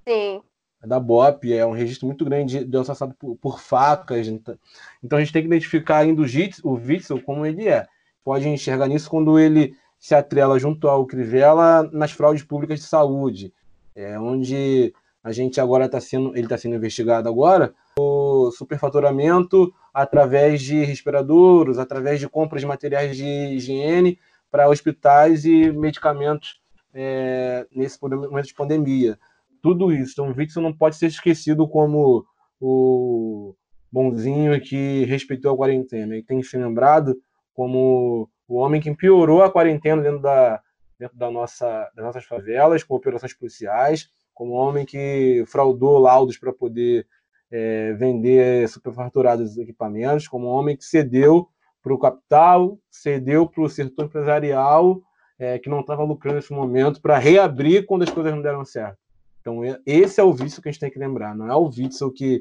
Sim. 0.06 0.42
É 0.82 0.86
da 0.86 1.00
BOP, 1.00 1.52
é 1.52 1.66
um 1.66 1.72
registro 1.72 2.06
muito 2.06 2.24
grande 2.24 2.64
de 2.64 2.76
assassinato 2.76 3.16
por, 3.18 3.36
por 3.36 3.60
facas. 3.60 4.28
Então, 4.28 4.56
então 5.02 5.18
a 5.18 5.20
gente 5.20 5.32
tem 5.32 5.42
que 5.42 5.48
identificar 5.48 5.98
ainda 5.98 6.22
o, 6.22 6.26
Jitz, 6.26 6.60
o 6.62 6.74
Witzel 6.74 7.22
como 7.22 7.44
ele 7.44 7.68
é. 7.68 7.86
Pode 8.22 8.48
enxergar 8.48 8.88
nisso 8.88 9.08
quando 9.08 9.38
ele 9.38 9.74
se 9.98 10.14
atrela 10.14 10.58
junto 10.58 10.88
ao 10.88 11.06
Crivella 11.06 11.88
nas 11.92 12.12
fraudes 12.12 12.44
públicas 12.44 12.78
de 12.78 12.86
saúde, 12.86 13.52
é, 13.96 14.18
onde 14.18 14.94
a 15.22 15.32
gente 15.32 15.60
agora 15.60 15.86
está 15.86 16.00
sendo, 16.00 16.30
ele 16.36 16.46
está 16.46 16.56
sendo 16.56 16.76
investigado 16.76 17.28
agora, 17.28 17.74
o 17.98 18.50
superfaturamento 18.52 19.72
através 19.92 20.62
de 20.62 20.84
respiradores, 20.84 21.78
através 21.78 22.20
de 22.20 22.28
compras 22.28 22.60
de 22.60 22.66
materiais 22.66 23.16
de 23.16 23.24
higiene 23.24 24.18
para 24.50 24.68
hospitais 24.68 25.44
e 25.44 25.70
medicamentos 25.72 26.60
é, 26.94 27.66
nesse 27.74 27.98
momento 28.00 28.46
de 28.46 28.54
pandemia. 28.54 29.18
Tudo 29.62 29.92
isso. 29.92 30.12
Então, 30.12 30.30
o 30.30 30.36
Witzel 30.36 30.62
não 30.62 30.72
pode 30.72 30.96
ser 30.96 31.06
esquecido 31.06 31.68
como 31.68 32.24
o 32.60 33.54
bonzinho 33.90 34.60
que 34.60 35.04
respeitou 35.04 35.52
a 35.52 35.56
quarentena. 35.56 36.14
Ele 36.14 36.24
tem 36.24 36.40
que 36.40 36.46
ser 36.46 36.58
lembrado 36.58 37.16
como 37.52 38.28
o 38.46 38.56
homem 38.56 38.80
que 38.80 38.94
piorou 38.94 39.42
a 39.42 39.50
quarentena 39.50 40.00
dentro, 40.00 40.20
da, 40.20 40.62
dentro 40.98 41.16
da 41.16 41.30
nossa, 41.30 41.90
das 41.94 42.04
nossas 42.04 42.24
favelas, 42.24 42.82
com 42.82 42.94
operações 42.94 43.34
policiais, 43.34 44.08
como 44.38 44.52
homem 44.52 44.86
que 44.86 45.42
fraudou 45.48 45.98
laudos 45.98 46.38
para 46.38 46.52
poder 46.52 47.04
é, 47.50 47.92
vender 47.94 48.68
superfaturados 48.68 49.58
equipamentos, 49.58 50.28
como 50.28 50.46
homem 50.46 50.76
que 50.76 50.84
cedeu 50.84 51.48
para 51.82 51.92
o 51.92 51.98
capital, 51.98 52.78
cedeu 52.88 53.48
para 53.48 53.64
o 53.64 53.68
setor 53.68 54.04
empresarial, 54.04 55.02
é, 55.40 55.58
que 55.58 55.68
não 55.68 55.80
estava 55.80 56.04
lucrando 56.04 56.36
nesse 56.36 56.52
momento, 56.52 57.02
para 57.02 57.18
reabrir 57.18 57.84
quando 57.84 58.04
as 58.04 58.10
coisas 58.10 58.32
não 58.32 58.40
deram 58.40 58.64
certo. 58.64 58.96
Então, 59.40 59.60
esse 59.84 60.20
é 60.20 60.22
o 60.22 60.32
vício 60.32 60.62
que 60.62 60.68
a 60.68 60.72
gente 60.72 60.80
tem 60.80 60.90
que 60.90 61.00
lembrar, 61.00 61.34
não 61.34 61.50
é 61.50 61.56
o 61.56 61.68
vício 61.68 62.08
que 62.12 62.40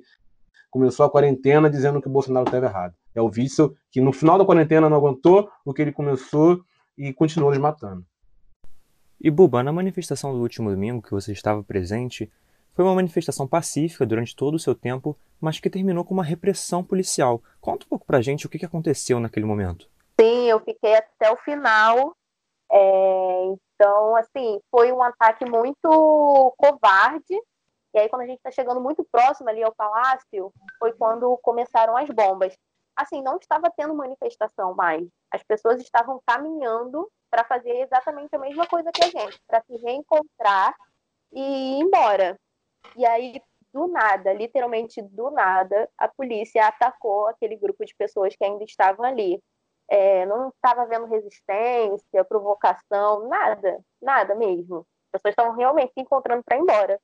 começou 0.69 1.03
a 1.03 1.09
quarentena 1.09 1.67
dizendo 1.67 1.99
que 1.99 2.07
o 2.07 2.11
Bolsonaro 2.11 2.45
estava 2.45 2.67
errado. 2.67 2.93
É 3.15 3.21
o 3.21 3.29
vício 3.29 3.75
que 3.89 3.99
no 3.99 4.13
final 4.13 4.37
da 4.37 4.45
quarentena 4.45 4.87
não 4.87 4.97
aguentou 4.97 5.49
o 5.65 5.73
que 5.73 5.81
ele 5.81 5.91
começou 5.91 6.61
e 6.95 7.11
continuou 7.11 7.49
nos 7.49 7.59
matando. 7.59 8.05
E 9.19 9.31
Buba, 9.31 9.63
na 9.63 9.71
manifestação 9.71 10.31
do 10.31 10.41
último 10.41 10.69
domingo 10.69 11.01
que 11.01 11.11
você 11.11 11.31
estava 11.31 11.63
presente, 11.63 12.31
foi 12.73 12.85
uma 12.85 12.93
manifestação 12.93 13.47
pacífica 13.47 14.05
durante 14.05 14.35
todo 14.35 14.53
o 14.53 14.59
seu 14.59 14.75
tempo, 14.75 15.17
mas 15.41 15.59
que 15.59 15.69
terminou 15.69 16.05
com 16.05 16.13
uma 16.13 16.23
repressão 16.23 16.83
policial. 16.83 17.41
Conta 17.59 17.85
um 17.85 17.89
pouco 17.89 18.05
pra 18.05 18.21
gente 18.21 18.45
o 18.45 18.49
que 18.49 18.63
aconteceu 18.63 19.19
naquele 19.19 19.47
momento. 19.47 19.89
Sim, 20.21 20.45
eu 20.47 20.59
fiquei 20.59 20.95
até 20.95 21.31
o 21.31 21.37
final. 21.37 22.15
É, 22.71 23.45
então, 23.73 24.15
assim, 24.15 24.59
foi 24.69 24.91
um 24.91 25.01
ataque 25.01 25.49
muito 25.49 26.53
covarde. 26.55 27.33
E 27.95 27.99
aí, 27.99 28.09
quando 28.09 28.21
a 28.21 28.27
gente 28.27 28.37
está 28.37 28.51
chegando 28.51 28.79
muito 28.79 29.03
próximo 29.11 29.49
ali 29.49 29.63
ao 29.63 29.73
palácio, 29.73 30.53
foi 30.77 30.93
quando 30.93 31.35
começaram 31.41 31.97
as 31.97 32.07
bombas. 32.09 32.53
assim, 32.95 33.21
não 33.23 33.37
estava 33.37 33.71
tendo 33.75 33.95
manifestação 33.95 34.75
mais. 34.75 35.07
As 35.31 35.41
pessoas 35.41 35.81
estavam 35.81 36.21
caminhando 36.25 37.09
para 37.29 37.43
fazer 37.43 37.81
exatamente 37.81 38.35
a 38.35 38.39
mesma 38.39 38.67
coisa 38.67 38.91
que 38.91 39.03
a 39.03 39.09
gente, 39.09 39.39
para 39.47 39.61
se 39.61 39.75
reencontrar 39.77 40.75
e 41.31 41.41
ir 41.41 41.81
embora. 41.81 42.39
E 42.95 43.05
aí, 43.05 43.41
do 43.73 43.87
nada, 43.87 44.33
literalmente 44.33 45.01
do 45.01 45.29
nada, 45.29 45.89
a 45.97 46.07
polícia 46.07 46.65
atacou 46.65 47.27
aquele 47.27 47.55
grupo 47.55 47.85
de 47.85 47.95
pessoas 47.95 48.35
que 48.35 48.43
ainda 48.43 48.63
estavam 48.63 49.05
ali. 49.05 49.41
É, 49.89 50.25
não 50.25 50.49
estava 50.49 50.81
havendo 50.81 51.05
resistência, 51.05 52.25
provocação, 52.25 53.27
nada, 53.27 53.79
nada 54.01 54.35
mesmo. 54.35 54.85
As 55.13 55.21
pessoas 55.21 55.31
estavam 55.31 55.55
realmente 55.55 55.93
se 55.93 56.01
encontrando 56.01 56.43
para 56.43 56.57
ir 56.57 56.61
embora. 56.61 56.99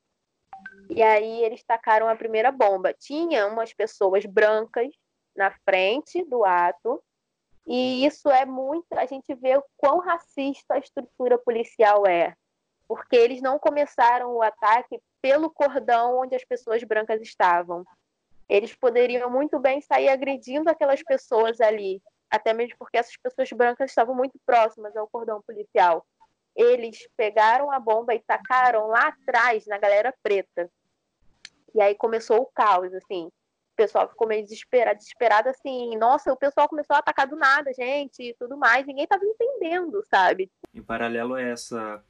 E 0.90 1.02
aí 1.02 1.44
eles 1.44 1.64
tacaram 1.64 2.10
a 2.10 2.16
primeira 2.16 2.52
bomba. 2.52 2.94
Tinha 2.94 3.48
umas 3.48 3.74
pessoas 3.74 4.26
brancas 4.26 4.94
na 5.36 5.52
frente 5.66 6.24
do 6.26 6.44
ato, 6.44 7.02
e 7.66 8.06
isso 8.06 8.30
é 8.30 8.46
muito. 8.46 8.92
A 8.94 9.06
gente 9.06 9.34
vê 9.36 9.58
o 9.58 9.64
quão 9.78 10.00
racista 10.00 10.76
a 10.76 10.80
estrutura 10.80 11.38
policial 11.38 12.06
é. 12.06 12.36
Porque 12.88 13.16
eles 13.16 13.42
não 13.42 13.58
começaram 13.58 14.32
o 14.36 14.42
ataque 14.42 15.02
pelo 15.22 15.50
cordão 15.50 16.20
onde 16.20 16.36
as 16.36 16.44
pessoas 16.44 16.84
brancas 16.84 17.22
estavam. 17.22 17.86
Eles 18.50 18.76
poderiam 18.76 19.30
muito 19.30 19.58
bem 19.58 19.82
sair 19.82 20.10
agredindo 20.10 20.70
aquelas 20.70 21.02
pessoas 21.02 21.62
ali, 21.62 22.02
até 22.30 22.54
mesmo 22.54 22.76
porque 22.78 22.98
essas 22.98 23.16
pessoas 23.16 23.50
brancas 23.52 23.90
estavam 23.90 24.14
muito 24.14 24.38
próximas 24.46 24.96
ao 24.98 25.08
cordão 25.08 25.42
policial. 25.42 26.06
Eles 26.56 27.08
pegaram 27.16 27.72
a 27.72 27.80
bomba 27.80 28.14
e 28.14 28.20
tacaram 28.20 28.88
lá 28.88 29.08
atrás 29.08 29.66
na 29.66 29.78
galera 29.78 30.14
preta. 30.22 30.70
E 31.74 31.82
aí 31.82 31.96
começou 31.96 32.42
o 32.42 32.46
caos, 32.54 32.94
assim. 32.94 33.32
Pessoal 33.84 34.08
ficou 34.08 34.26
meio 34.26 34.44
desesperado, 34.44 34.98
desesperado 34.98 35.50
assim, 35.50 35.98
nossa, 35.98 36.32
o 36.32 36.38
pessoal 36.38 36.70
começou 36.70 36.96
a 36.96 37.00
atacar 37.00 37.28
do 37.28 37.36
nada, 37.36 37.74
gente, 37.74 38.24
e 38.24 38.34
tudo 38.36 38.56
mais, 38.56 38.88
ninguém 38.88 39.04
estava 39.04 39.26
entendendo, 39.26 40.02
sabe? 40.10 40.50
Em 40.74 40.82
paralelo 40.82 41.34
a 41.34 41.42
essa 41.42 42.02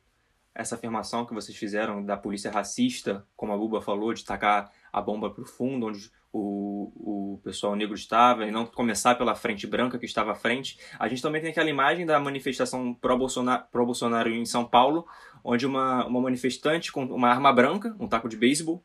essa 0.53 0.75
afirmação 0.75 1.25
que 1.25 1.33
vocês 1.33 1.57
fizeram 1.57 2.05
da 2.05 2.15
polícia 2.15 2.51
racista, 2.51 3.25
como 3.35 3.53
a 3.53 3.57
Buba 3.57 3.81
falou, 3.81 4.13
de 4.13 4.23
tacar 4.23 4.71
a 4.91 5.01
bomba 5.01 5.31
para 5.31 5.41
o 5.41 5.47
fundo, 5.47 5.87
onde 5.87 6.11
o, 6.31 7.33
o 7.33 7.41
pessoal 7.43 7.75
negro 7.75 7.95
estava, 7.95 8.45
e 8.45 8.51
não 8.51 8.63
começar 8.67 9.15
pela 9.15 9.33
frente 9.33 9.65
branca 9.65 9.97
que 9.97 10.05
estava 10.05 10.33
à 10.33 10.35
frente. 10.35 10.77
A 10.99 11.07
gente 11.07 11.23
também 11.23 11.41
tem 11.41 11.49
aquela 11.49 11.71
imagem 11.71 12.05
da 12.05 12.19
manifestação 12.19 12.93
pró-Bolsonaro, 12.93 13.63
pró-Bolsonaro 13.71 14.29
em 14.29 14.45
São 14.45 14.63
Paulo, 14.63 15.07
onde 15.43 15.65
uma, 15.65 16.05
uma 16.05 16.21
manifestante 16.21 16.91
com 16.91 17.03
uma 17.03 17.29
arma 17.29 17.51
branca, 17.51 17.95
um 17.99 18.07
taco 18.07 18.29
de 18.29 18.37
beisebol, 18.37 18.83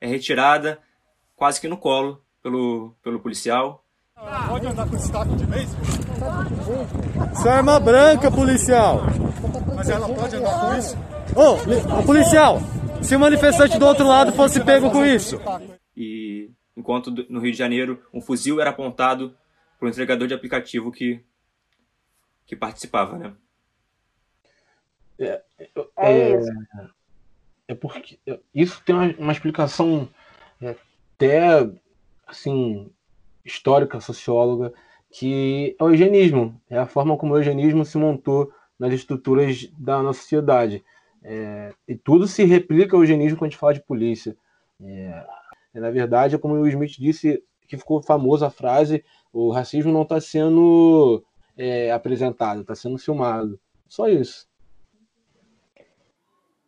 é 0.00 0.08
retirada 0.08 0.82
quase 1.36 1.60
que 1.60 1.68
no 1.68 1.78
colo 1.78 2.23
pelo, 2.44 2.94
pelo 3.02 3.18
policial. 3.18 3.82
Pode 4.48 4.66
andar 4.66 4.86
com 4.86 4.96
taco 5.10 5.34
de 5.34 5.46
beisebol? 5.46 5.82
Isso 7.32 7.48
é 7.48 7.50
arma 7.50 7.80
branca, 7.80 8.30
policial! 8.30 9.00
Mas 9.74 9.88
ela 9.88 10.14
pode 10.14 10.36
andar 10.36 10.60
com 10.60 10.76
isso? 10.76 10.96
Ô, 11.34 11.98
oh, 11.98 12.02
policial! 12.04 12.60
Se 13.02 13.16
o 13.16 13.20
manifestante 13.20 13.78
do 13.78 13.86
outro 13.86 14.06
lado 14.06 14.30
fosse 14.32 14.62
pego 14.62 14.90
com 14.90 15.04
isso. 15.04 15.40
E 15.96 16.50
enquanto 16.76 17.10
no 17.30 17.40
Rio 17.40 17.52
de 17.52 17.58
Janeiro 17.58 18.02
um 18.12 18.20
fuzil 18.20 18.60
era 18.60 18.70
apontado 18.70 19.34
para 19.78 19.86
o 19.86 19.88
entregador 19.88 20.28
de 20.28 20.34
aplicativo 20.34 20.92
que, 20.92 21.24
que 22.46 22.54
participava, 22.54 23.18
né? 23.18 23.32
É, 25.18 25.42
é, 25.58 25.70
é, 25.96 26.40
é 27.68 27.74
porque 27.74 28.18
isso 28.54 28.82
tem 28.84 28.94
uma, 28.94 29.14
uma 29.18 29.32
explicação 29.32 30.08
até 31.14 31.68
assim 32.26 32.90
histórica, 33.44 34.00
socióloga, 34.00 34.72
que 35.10 35.76
é 35.78 35.84
o 35.84 35.90
eugenismo, 35.90 36.60
é 36.68 36.78
a 36.78 36.86
forma 36.86 37.16
como 37.16 37.34
o 37.34 37.38
eugenismo 37.38 37.84
se 37.84 37.96
montou 37.98 38.52
nas 38.78 38.92
estruturas 38.92 39.68
da 39.78 40.02
nossa 40.02 40.20
sociedade. 40.20 40.84
É, 41.22 41.72
e 41.86 41.94
tudo 41.94 42.26
se 42.26 42.44
replica 42.44 42.96
ao 42.96 43.02
eugenismo 43.02 43.38
quando 43.38 43.48
a 43.48 43.50
gente 43.50 43.58
fala 43.58 43.74
de 43.74 43.82
polícia. 43.82 44.36
É, 44.80 45.26
na 45.74 45.90
verdade, 45.90 46.34
é 46.34 46.38
como 46.38 46.54
o 46.54 46.68
Smith 46.68 46.96
disse, 46.98 47.42
que 47.66 47.76
ficou 47.76 48.02
famosa 48.02 48.48
a 48.48 48.50
frase: 48.50 49.04
o 49.32 49.50
racismo 49.50 49.92
não 49.92 50.02
está 50.02 50.20
sendo 50.20 51.24
é, 51.56 51.90
apresentado, 51.92 52.60
está 52.60 52.74
sendo 52.74 52.98
filmado. 52.98 53.58
Só 53.88 54.08
isso. 54.08 54.46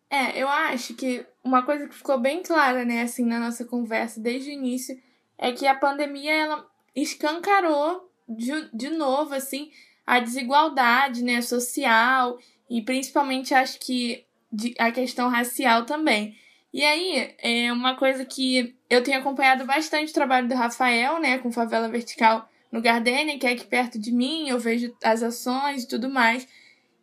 É, 0.08 0.40
eu 0.40 0.48
acho 0.48 0.94
que 0.94 1.26
uma 1.42 1.64
coisa 1.64 1.88
que 1.88 1.94
ficou 1.94 2.18
bem 2.18 2.42
clara, 2.42 2.84
né, 2.84 3.02
assim, 3.02 3.24
na 3.24 3.40
nossa 3.40 3.64
conversa 3.64 4.20
desde 4.20 4.50
o 4.50 4.52
início, 4.52 4.96
é 5.38 5.52
que 5.52 5.66
a 5.66 5.74
pandemia 5.74 6.32
ela 6.32 6.66
escancarou 6.94 8.10
de, 8.28 8.68
de 8.72 8.90
novo, 8.90 9.34
assim, 9.34 9.70
a 10.06 10.18
desigualdade, 10.18 11.22
né, 11.22 11.42
social 11.42 12.38
e 12.68 12.82
principalmente 12.82 13.54
acho 13.54 13.78
que 13.78 14.24
de, 14.50 14.74
a 14.78 14.90
questão 14.90 15.28
racial 15.28 15.84
também. 15.84 16.36
E 16.72 16.84
aí, 16.84 17.34
é 17.38 17.72
uma 17.72 17.96
coisa 17.96 18.24
que 18.24 18.74
eu 18.88 19.02
tenho 19.02 19.18
acompanhado 19.18 19.64
bastante 19.64 20.10
o 20.10 20.14
trabalho 20.14 20.48
do 20.48 20.54
Rafael, 20.54 21.20
né, 21.20 21.38
com 21.38 21.50
Favela 21.50 21.88
Vertical 21.88 22.48
no 22.70 22.82
Gardenia, 22.82 23.38
que 23.38 23.46
é 23.46 23.52
aqui 23.52 23.66
perto 23.66 23.98
de 23.98 24.12
mim, 24.12 24.48
eu 24.48 24.58
vejo 24.58 24.94
as 25.02 25.22
ações 25.22 25.84
e 25.84 25.88
tudo 25.88 26.10
mais. 26.10 26.46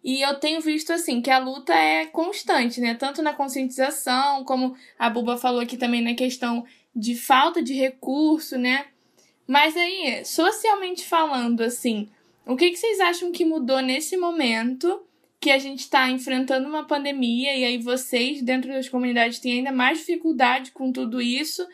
E 0.04 0.22
eu 0.22 0.36
tenho 0.36 0.60
visto, 0.60 0.92
assim, 0.92 1.22
que 1.22 1.30
a 1.30 1.38
luta 1.38 1.74
é 1.74 2.06
constante, 2.06 2.82
né, 2.82 2.94
tanto 2.94 3.22
na 3.22 3.34
conscientização, 3.34 4.44
como 4.44 4.76
a 5.00 5.10
Buba 5.10 5.38
falou 5.38 5.62
aqui 5.62 5.78
também 5.78 6.02
na 6.02 6.14
questão 6.14 6.66
de 6.94 7.16
falta 7.16 7.64
de 7.64 7.74
recurso, 7.74 8.58
né. 8.58 8.86
Mas 9.48 9.78
aí, 9.78 10.26
socialmente 10.26 11.06
falando, 11.06 11.62
assim, 11.62 12.10
o 12.46 12.56
que, 12.56 12.72
que 12.72 12.78
vocês 12.78 13.00
acham 13.00 13.32
que 13.32 13.46
mudou 13.46 13.82
nesse 13.82 14.18
momento 14.18 15.02
que 15.40 15.52
a 15.52 15.60
gente 15.60 15.82
está 15.82 16.10
enfrentando 16.10 16.68
uma 16.68 16.86
pandemia 16.86 17.56
e 17.56 17.66
aí 17.66 17.78
vocês, 17.78 18.42
dentro 18.42 18.72
das 18.72 18.88
comunidades, 18.88 19.40
têm 19.40 19.54
ainda 19.58 19.72
mais 19.72 20.00
dificuldade 20.00 20.72
com 20.72 20.92
tudo 20.92 21.22
isso, 21.22 21.68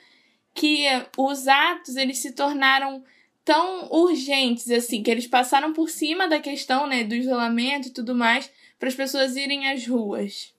que 0.56 0.86
os 1.18 1.48
atos 1.48 1.96
eles 1.96 2.18
se 2.18 2.34
tornaram 2.34 3.04
tão 3.50 3.90
urgentes 3.90 4.70
assim, 4.70 5.02
que 5.02 5.10
eles 5.10 5.26
passaram 5.26 5.74
por 5.74 5.90
cima 5.90 6.30
da 6.30 6.40
questão 6.40 6.86
né, 6.86 7.04
do 7.04 7.16
isolamento 7.16 7.88
e 7.88 7.92
tudo 7.92 8.14
mais 8.14 8.48
para 8.78 8.90
as 8.90 8.94
pessoas 8.94 9.36
irem 9.36 9.72
às 9.72 9.88
ruas. 9.88 10.56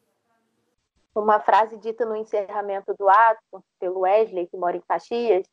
Uma 1.15 1.39
frase 1.39 1.77
dita 1.77 2.05
no 2.05 2.17
encerramento 2.17 2.93
do 2.99 3.09
ato 3.09 3.65
pelo 3.79 4.01
Wesley, 4.01 4.49
que 4.49 4.57
mora 4.57 4.77
em 4.77 4.81
Caxias, 4.81 5.47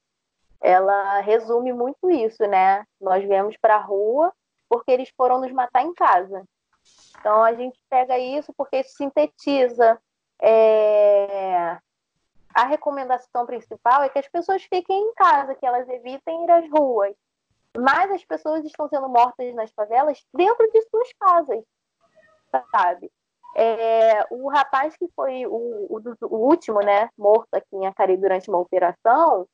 ela 0.60 1.20
resume 1.20 1.72
muito 1.74 2.10
isso, 2.10 2.44
né? 2.48 2.84
Nós 3.00 3.24
viemos 3.24 3.56
para 3.58 3.76
a 3.76 3.82
rua 3.82 4.34
porque 4.68 4.90
eles 4.90 5.14
foram 5.16 5.40
nos 5.40 5.52
matar 5.52 5.84
em 5.84 5.94
casa. 5.94 6.44
Então 7.20 7.44
a 7.44 7.54
gente 7.54 7.80
pega 7.88 8.18
isso 8.18 8.52
porque 8.58 8.78
isso 8.78 8.96
sintetiza. 8.98 10.02
É... 10.42 11.78
A 12.52 12.66
recomendação 12.66 13.46
principal 13.46 14.02
é 14.02 14.10
que 14.10 14.18
as 14.18 14.28
pessoas 14.28 14.64
fiquem 14.64 15.00
em 15.00 15.14
casa, 15.14 15.54
que 15.54 15.68
elas 15.68 15.88
evitem 15.88 16.46
ir 16.46 16.50
às 16.52 16.68
ruas. 16.72 17.16
Mas 17.78 18.12
as 18.12 18.26
pessoas 18.26 18.66
estão 18.66 18.88
sendo 18.88 19.08
mortas 19.08 19.54
nas 19.54 19.72
favelas 19.72 20.24
dentro 20.34 20.70
de 20.72 20.82
suas 20.90 21.12
casas, 21.20 21.64
sabe? 22.72 23.12
É, 23.56 24.26
o 24.30 24.50
rapaz 24.50 24.96
que 24.98 25.08
foi 25.16 25.46
o, 25.46 25.52
o, 25.52 26.02
o, 26.22 26.38
último, 26.38 26.80
né, 26.80 27.10
morto 27.18 27.54
aqui 27.54 27.76
em 27.76 27.88
Acari 27.88 28.18
durante 28.18 28.50
uma 28.50 28.60
operação, 28.60 29.48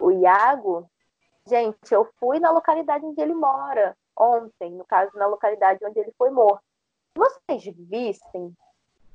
o 0.00 0.10
Iago, 0.10 0.88
gente, 1.46 1.76
eu 1.92 2.08
fui 2.18 2.38
na 2.38 2.50
localidade 2.50 3.04
onde 3.04 3.20
ele 3.20 3.34
mora 3.34 3.94
ontem, 4.16 4.70
no 4.70 4.84
caso, 4.84 5.10
na 5.16 5.26
localidade 5.26 5.84
onde 5.84 5.98
ele 5.98 6.12
foi 6.16 6.30
morto 6.30 6.62
vocês 7.14 7.64
vissem, 7.76 8.54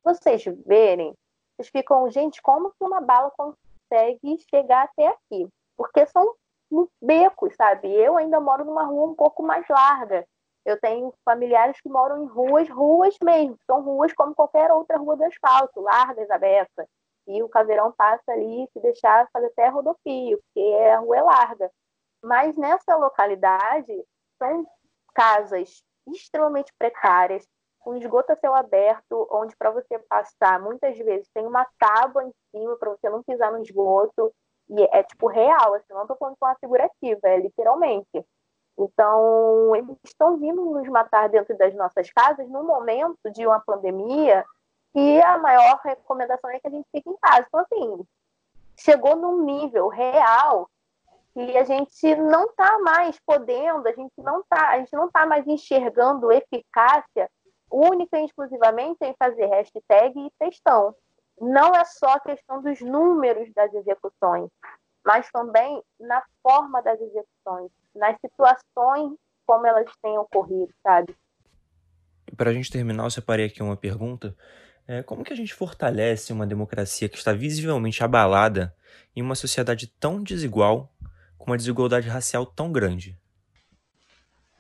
vocês 0.04 0.44
verem, 0.66 1.14
vocês 1.56 1.70
ficam, 1.70 2.10
gente, 2.10 2.42
como 2.42 2.72
que 2.72 2.84
uma 2.84 3.02
bala 3.02 3.32
consegue 3.32 4.38
chegar 4.50 4.84
até 4.86 5.08
aqui? 5.08 5.48
Porque 5.76 6.06
são 6.08 6.34
becos, 7.02 7.56
sabe? 7.56 7.94
Eu 7.94 8.18
ainda 8.18 8.40
moro 8.40 8.66
numa 8.66 8.84
rua 8.84 9.12
um 9.12 9.16
pouco 9.16 9.44
mais 9.44 9.66
larga. 9.70 10.26
Eu 10.66 10.80
tenho 10.80 11.14
familiares 11.26 11.80
que 11.82 11.90
moram 11.90 12.24
em 12.24 12.28
ruas, 12.28 12.70
ruas 12.70 13.16
mesmo, 13.24 13.58
são 13.66 13.82
ruas 13.82 14.14
como 14.14 14.36
qualquer 14.36 14.72
outra 14.72 14.98
rua 14.98 15.16
do 15.16 15.24
asfalto, 15.24 15.82
largas, 15.82 16.30
abertas. 16.30 16.86
E 17.28 17.42
o 17.42 17.50
caveirão 17.50 17.92
passa 17.92 18.32
ali, 18.32 18.68
se 18.74 18.80
deixar, 18.80 19.28
fazer 19.32 19.48
até 19.48 19.68
rodopio, 19.68 20.40
porque 20.44 20.78
a 20.88 21.00
rua 21.00 21.18
é 21.18 21.22
larga. 21.22 21.72
Mas 22.24 22.56
nessa 22.58 22.96
localidade, 22.98 23.94
são 24.38 24.66
casas 25.14 25.84
extremamente 26.08 26.74
precárias, 26.78 27.48
com 27.80 27.96
esgoto 27.96 28.32
a 28.32 28.36
céu 28.36 28.54
aberto, 28.54 29.28
onde 29.32 29.56
para 29.56 29.72
você 29.72 29.98
passar, 30.00 30.60
muitas 30.60 30.98
vezes 30.98 31.30
tem 31.34 31.46
uma 31.46 31.66
tábua 31.78 32.26
em 32.26 32.34
cima 32.52 32.76
para 32.78 32.92
você 32.92 33.10
não 33.10 33.24
pisar 33.24 33.52
no 33.52 33.62
esgoto, 33.62 34.34
e 34.70 34.84
é, 34.92 35.04
tipo 35.04 35.28
real, 35.28 35.74
assim, 35.74 35.94
não 35.94 36.02
estou 36.04 36.18
falando 36.18 36.38
com 36.40 36.46
uma 36.46 36.56
figurativa, 36.56 37.20
é 37.24 37.38
literalmente. 37.38 38.26
Então, 38.78 39.76
eles 39.76 39.98
estão 40.06 40.38
vindo 40.38 40.64
nos 40.64 40.88
matar 40.88 41.28
dentro 41.28 41.58
das 41.58 41.76
nossas 41.76 42.10
casas 42.12 42.48
no 42.48 42.64
momento 42.64 43.30
de 43.34 43.46
uma 43.46 43.60
pandemia 43.60 44.46
e 44.96 45.22
a 45.22 45.38
maior 45.38 45.80
recomendação 45.84 46.50
é 46.50 46.60
que 46.60 46.68
a 46.68 46.72
gente 46.72 46.88
fique 46.92 47.10
em 47.10 47.18
casa. 47.18 47.46
Então, 47.48 47.60
assim, 47.60 48.06
chegou 48.78 49.16
num 49.16 49.44
nível 49.44 49.88
real 49.88 50.70
e 51.36 51.58
a 51.58 51.64
gente 51.64 52.16
não 52.16 52.46
está 52.46 52.80
mais 52.80 53.20
podendo, 53.26 53.88
a 53.88 53.92
gente 53.92 54.14
não 54.18 54.40
está, 54.40 54.70
a 54.70 54.78
gente 54.80 54.94
não 54.94 55.12
tá 55.12 55.26
mais 55.26 55.46
enxergando 55.46 56.32
eficácia 56.32 57.30
única 57.72 58.20
e 58.20 58.26
exclusivamente 58.26 58.98
em 59.02 59.16
fazer 59.18 59.46
hashtag 59.46 60.20
e 60.20 60.32
textão. 60.40 60.96
Não 61.42 61.74
é 61.76 61.86
só 61.86 62.16
a 62.16 62.20
questão 62.20 62.62
dos 62.62 62.82
números 62.82 63.50
das 63.54 63.74
execuções, 63.74 64.50
mas 65.06 65.30
também 65.32 65.82
na 66.00 66.22
forma 66.44 66.82
das 66.82 67.00
execuções, 67.00 67.72
nas 67.96 68.16
situações 68.20 69.14
como 69.46 69.66
elas 69.66 69.90
têm 70.02 70.18
ocorrido, 70.18 70.72
sabe? 70.84 71.16
Para 72.38 72.52
a 72.52 72.54
gente 72.54 72.72
terminar, 72.72 73.06
eu 73.06 73.10
separei 73.10 73.48
aqui 73.48 73.64
uma 73.64 73.76
pergunta. 73.76 74.36
É, 74.88 75.02
como 75.02 75.24
que 75.24 75.34
a 75.34 75.36
gente 75.36 75.54
fortalece 75.54 76.32
uma 76.32 76.46
democracia 76.46 77.10
que 77.10 77.18
está 77.18 77.34
visivelmente 77.34 78.04
abalada 78.04 78.76
em 79.16 79.22
uma 79.22 79.36
sociedade 79.36 79.88
tão 80.00 80.22
desigual, 80.22 80.92
com 81.38 81.52
uma 81.52 81.58
desigualdade 81.58 82.08
racial 82.08 82.46
tão 82.46 82.72
grande? 82.72 83.18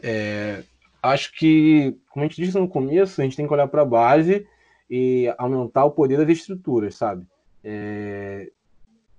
É, 0.01 0.63
acho 1.03 1.31
que, 1.33 1.99
como 2.09 2.25
a 2.25 2.27
gente 2.27 2.41
disse 2.41 2.57
no 2.57 2.67
começo, 2.67 3.19
a 3.19 3.23
gente 3.23 3.35
tem 3.35 3.45
que 3.45 3.53
olhar 3.53 3.67
para 3.67 3.81
a 3.81 3.85
base 3.85 4.47
e 4.89 5.33
aumentar 5.37 5.85
o 5.85 5.91
poder 5.91 6.17
das 6.17 6.29
estruturas, 6.29 6.95
sabe? 6.95 7.25
É, 7.63 8.51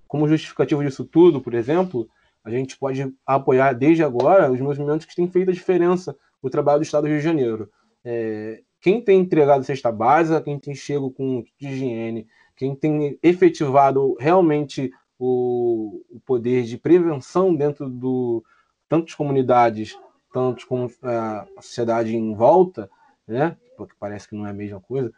como 0.09 0.29
justificativo 0.29 0.83
disso 0.83 1.05
tudo, 1.05 1.41
por 1.41 1.55
exemplo, 1.55 2.09
a 2.45 2.51
gente 2.51 2.77
pode 2.77 3.15
apoiar 3.25 3.73
desde 3.73 4.03
agora 4.03 4.51
os 4.51 4.61
movimentos 4.61 5.07
que 5.07 5.15
têm 5.15 5.29
feito 5.29 5.51
a 5.51 5.55
diferença 5.55 6.17
no 6.43 6.51
trabalho 6.51 6.81
do 6.81 6.85
Estado 6.85 7.03
do 7.05 7.09
Rio 7.09 7.19
de 7.19 7.25
Janeiro. 7.25 7.71
É, 8.05 8.63
quem 8.81 9.01
tem 9.01 9.21
entregado 9.21 9.63
cesta 9.63 9.93
básica, 9.93 10.41
quem 10.41 10.59
tem 10.59 10.75
chego 10.75 11.11
com 11.11 11.45
de 11.59 11.69
higiene, 11.69 12.27
quem 12.57 12.75
tem 12.75 13.19
efetivado 13.23 14.17
realmente 14.19 14.91
o, 15.19 16.03
o 16.11 16.21
poder 16.21 16.65
de 16.65 16.79
prevenção 16.79 17.55
dentro 17.55 17.89
do 17.89 18.43
tantas 18.89 19.15
comunidades 19.15 19.97
tanto 20.33 20.67
como 20.67 20.91
é, 21.03 21.17
a 21.17 21.47
sociedade 21.61 22.17
em 22.17 22.35
volta, 22.35 22.91
né, 23.27 23.57
porque 23.77 23.95
parece 23.99 24.29
que 24.29 24.35
não 24.35 24.47
é 24.47 24.51
a 24.51 24.55
mesma 24.55 24.81
coisa, 24.81 25.13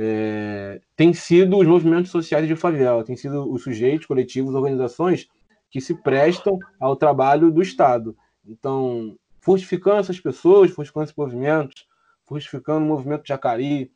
é, 0.00 0.80
tem 0.94 1.12
sido 1.12 1.58
os 1.58 1.66
movimentos 1.66 2.12
sociais 2.12 2.46
de 2.46 2.54
favela, 2.54 3.02
tem 3.02 3.16
sido 3.16 3.52
os 3.52 3.64
sujeitos, 3.64 4.06
coletivos, 4.06 4.54
organizações 4.54 5.26
que 5.68 5.80
se 5.80 5.92
prestam 5.92 6.56
ao 6.78 6.94
trabalho 6.94 7.50
do 7.50 7.60
Estado. 7.60 8.16
Então, 8.46 9.16
fortificando 9.40 9.98
essas 9.98 10.20
pessoas, 10.20 10.70
fortificando 10.70 11.04
esses 11.04 11.16
movimentos, 11.16 11.86
fortificando 12.24 12.84
o 12.84 12.88
movimento 12.88 13.26
Jacari, 13.26 13.90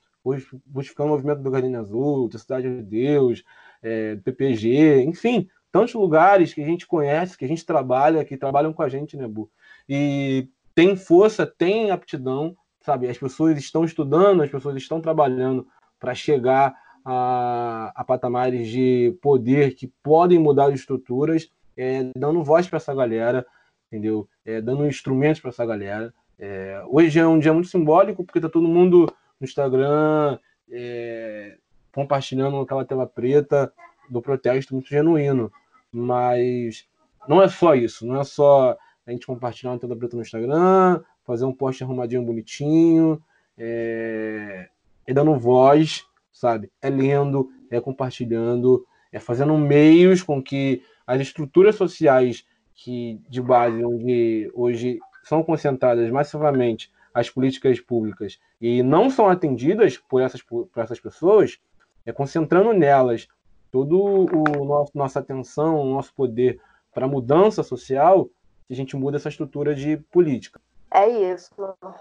fortificando 0.72 1.10
o 1.10 1.12
movimento 1.12 1.40
do 1.40 1.50
Gardenia 1.50 1.78
Azul, 1.78 2.28
da 2.28 2.38
Cidade 2.38 2.68
de 2.68 2.82
Deus, 2.82 3.44
é, 3.80 4.16
do 4.16 4.22
PPG, 4.22 5.04
enfim, 5.04 5.48
tantos 5.70 5.94
lugares 5.94 6.52
que 6.52 6.62
a 6.62 6.66
gente 6.66 6.84
conhece, 6.84 7.38
que 7.38 7.44
a 7.44 7.48
gente 7.48 7.64
trabalha, 7.64 8.24
que 8.24 8.36
trabalham 8.36 8.72
com 8.72 8.82
a 8.82 8.88
gente, 8.88 9.16
né, 9.16 9.28
Bu? 9.28 9.48
E 9.88 10.48
tem 10.74 10.96
força, 10.96 11.46
tem 11.46 11.92
aptidão, 11.92 12.56
sabe? 12.80 13.08
As 13.08 13.18
pessoas 13.18 13.56
estão 13.56 13.84
estudando, 13.84 14.42
as 14.42 14.50
pessoas 14.50 14.76
estão 14.76 15.00
trabalhando 15.00 15.66
para 16.02 16.16
chegar 16.16 16.74
a, 17.04 17.92
a, 17.94 18.02
patamares 18.02 18.66
de 18.66 19.16
poder 19.22 19.76
que 19.76 19.86
podem 20.02 20.36
mudar 20.36 20.66
as 20.66 20.74
estruturas, 20.74 21.48
é, 21.76 22.10
dando 22.16 22.42
voz 22.42 22.66
para 22.66 22.78
essa 22.78 22.92
galera, 22.92 23.46
entendeu? 23.86 24.28
É, 24.44 24.60
dando 24.60 24.84
instrumentos 24.84 25.40
para 25.40 25.50
essa 25.50 25.64
galera. 25.64 26.12
É, 26.36 26.82
hoje 26.88 27.20
é 27.20 27.26
um 27.26 27.38
dia 27.38 27.52
muito 27.52 27.68
simbólico, 27.68 28.24
porque 28.24 28.40
está 28.40 28.48
todo 28.48 28.66
mundo 28.66 29.06
no 29.40 29.44
Instagram 29.44 30.40
é, 30.68 31.56
compartilhando 31.94 32.58
aquela 32.58 32.84
tela 32.84 33.06
preta 33.06 33.72
do 34.10 34.20
protesto 34.20 34.74
muito 34.74 34.88
genuíno. 34.88 35.52
Mas 35.92 36.84
não 37.28 37.40
é 37.40 37.48
só 37.48 37.76
isso, 37.76 38.04
não 38.04 38.20
é 38.20 38.24
só 38.24 38.76
a 39.06 39.10
gente 39.12 39.24
compartilhar 39.24 39.70
uma 39.70 39.78
tela 39.78 39.94
preta 39.94 40.16
no 40.16 40.22
Instagram, 40.22 41.00
fazer 41.24 41.44
um 41.44 41.54
post 41.54 41.84
arrumadinho 41.84 42.24
bonitinho, 42.24 43.22
é, 43.56 44.68
é 45.06 45.12
dando 45.12 45.38
voz, 45.38 46.04
sabe? 46.32 46.70
É 46.80 46.88
lendo, 46.88 47.50
é 47.70 47.80
compartilhando, 47.80 48.86
é 49.10 49.18
fazendo 49.18 49.56
meios 49.58 50.22
com 50.22 50.42
que 50.42 50.82
as 51.06 51.20
estruturas 51.20 51.76
sociais 51.76 52.46
que 52.74 53.20
de 53.28 53.40
base 53.40 53.84
onde 53.84 54.50
hoje 54.54 54.98
são 55.22 55.42
concentradas 55.42 56.10
massivamente 56.10 56.90
as 57.14 57.28
políticas 57.28 57.78
públicas 57.78 58.40
e 58.60 58.82
não 58.82 59.10
são 59.10 59.28
atendidas 59.28 59.98
por 59.98 60.22
essas, 60.22 60.42
por 60.42 60.68
essas 60.76 60.98
pessoas, 60.98 61.60
é 62.06 62.12
concentrando 62.12 62.72
nelas 62.72 63.28
todo 63.70 64.00
o 64.02 64.64
nosso 64.64 64.92
nossa 64.94 65.20
atenção, 65.20 65.80
o 65.80 65.94
nosso 65.94 66.14
poder 66.14 66.60
para 66.92 67.08
mudança 67.08 67.62
social, 67.62 68.28
que 68.66 68.72
a 68.72 68.76
gente 68.76 68.96
muda 68.96 69.16
essa 69.16 69.28
estrutura 69.28 69.74
de 69.74 69.96
política. 70.10 70.60
É 70.92 71.08
isso. 71.08 71.54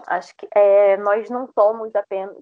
Acho 0.06 0.36
que 0.36 0.46
é, 0.54 0.98
nós 0.98 1.30
não 1.30 1.48
somos 1.54 1.94
apenas, 1.94 2.36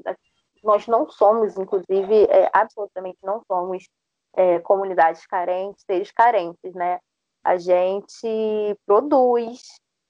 nós 0.63 0.87
não 0.87 1.09
somos, 1.09 1.57
inclusive, 1.57 2.25
é, 2.25 2.51
absolutamente 2.53 3.19
não 3.23 3.43
somos 3.47 3.89
é, 4.35 4.59
comunidades 4.61 5.27
carentes, 5.27 5.85
seres 5.85 6.11
carentes, 6.13 6.75
né? 6.75 7.01
A 7.43 7.57
gente 7.57 8.79
produz, 8.87 9.63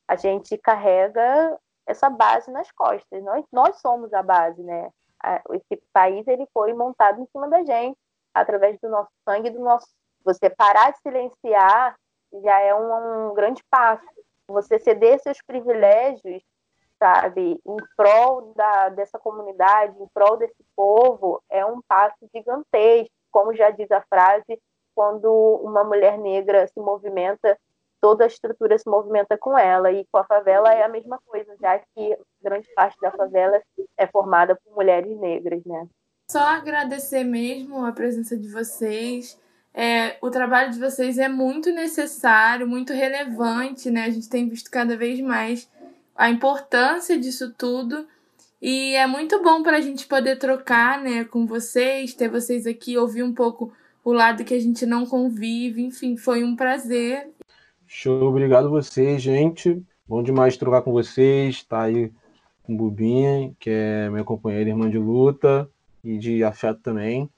a 0.09 0.17
gente 0.17 0.59
carrega 0.59 1.59
essa 1.87 2.11
base 2.11 2.51
nas 2.51 2.71
costas. 2.73 3.23
Nós, 3.23 3.45
nós 3.53 3.81
somos 3.81 4.13
a 4.13 4.23
base, 4.23 4.63
né? 4.63 4.91
Esse 5.53 5.83
país 5.93 6.27
ele 6.27 6.47
foi 6.53 6.73
montado 6.73 7.21
em 7.21 7.27
cima 7.27 7.49
da 7.49 7.63
gente, 7.63 7.97
através 8.35 8.79
do 8.81 8.89
nosso 8.89 9.11
sangue, 9.29 9.51
do 9.51 9.61
nosso. 9.61 9.87
Você 10.25 10.51
parar 10.51 10.91
de 10.93 10.99
silenciar 11.01 11.97
já 12.43 12.61
é 12.61 12.75
um, 12.75 13.31
um 13.31 13.35
grande 13.35 13.63
passo. 13.71 14.05
Você 14.49 14.79
ceder 14.79 15.21
seus 15.21 15.41
privilégios, 15.43 16.43
sabe, 17.03 17.59
em 17.67 17.77
prol 17.97 18.53
da, 18.55 18.91
dessa 18.91 19.19
comunidade, 19.19 19.97
em 20.01 20.07
prol 20.13 20.37
desse 20.37 20.63
povo, 20.77 21.43
é 21.51 21.65
um 21.65 21.81
passo 21.89 22.19
gigantesco. 22.35 23.15
Como 23.33 23.55
já 23.55 23.71
diz 23.71 23.91
a 23.91 24.03
frase, 24.03 24.61
quando 24.95 25.33
uma 25.65 25.83
mulher 25.83 26.19
negra 26.19 26.67
se 26.67 26.79
movimenta, 26.79 27.59
toda 28.01 28.25
a 28.25 28.27
estrutura 28.27 28.77
se 28.79 28.89
movimenta 28.89 29.39
com 29.39 29.57
ela. 29.57 29.91
E 29.91 30.05
com 30.13 30.19
a 30.19 30.25
favela 30.25 30.73
é 30.73 30.83
a 30.83 30.89
mesma 30.89 31.19
coisa, 31.27 31.57
já 31.61 31.79
que 31.79 32.19
grande 32.43 32.69
parte 32.75 32.99
da 33.01 33.11
favela 33.11 33.61
é 33.97 34.07
formada 34.07 34.55
por 34.57 34.75
mulheres 34.75 35.19
negras, 35.19 35.65
né? 35.65 35.87
Só 36.31 36.41
agradecer 36.41 37.25
mesmo 37.25 37.85
a 37.85 37.93
presença 37.93 38.37
de 38.37 38.49
vocês. 38.49 39.41
É, 39.73 40.17
o 40.21 40.31
trabalho 40.31 40.71
de 40.71 40.81
vocês 40.81 41.19
é 41.19 41.29
muito 41.29 41.73
necessário, 41.73 42.69
muito 42.69 42.93
relevante, 42.93 43.91
né? 43.91 44.05
A 44.05 44.11
gente 44.11 44.29
tem 44.29 44.49
visto 44.49 44.71
cada 44.71 44.97
vez 44.97 45.21
mais 45.21 45.69
a 46.21 46.29
importância 46.29 47.19
disso 47.19 47.55
tudo. 47.57 48.07
E 48.61 48.95
é 48.95 49.07
muito 49.07 49.43
bom 49.43 49.63
para 49.63 49.79
a 49.79 49.81
gente 49.81 50.07
poder 50.07 50.37
trocar 50.37 51.01
né, 51.01 51.25
com 51.25 51.47
vocês, 51.47 52.13
ter 52.13 52.29
vocês 52.29 52.67
aqui, 52.67 52.99
ouvir 52.99 53.23
um 53.23 53.33
pouco 53.33 53.73
o 54.05 54.13
lado 54.13 54.45
que 54.45 54.53
a 54.53 54.61
gente 54.61 54.85
não 54.85 55.07
convive. 55.07 55.83
Enfim, 55.83 56.19
foi 56.19 56.45
um 56.45 56.55
prazer. 56.55 57.31
Show, 57.87 58.23
obrigado 58.23 58.67
a 58.67 58.71
vocês, 58.71 59.23
gente. 59.23 59.83
Bom 60.07 60.23
demais 60.23 60.59
trocar 60.59 60.83
com 60.83 60.93
vocês. 60.93 61.65
Tá 61.65 61.85
aí 61.85 62.13
com 62.65 62.75
o 62.75 62.77
Bubinha, 62.77 63.55
que 63.59 63.71
é 63.71 64.11
minha 64.11 64.23
companheira 64.23 64.69
irmã 64.69 64.91
de 64.91 64.99
luta 64.99 65.71
e 66.05 66.19
de 66.19 66.45
afeto 66.45 66.83
também. 66.83 67.31